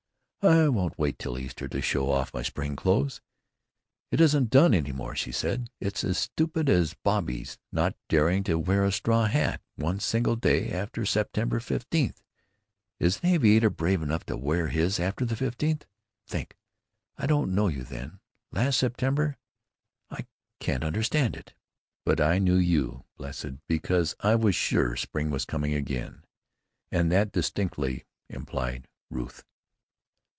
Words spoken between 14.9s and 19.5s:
after the fifteenth?... Think! I didn't know you then—last September.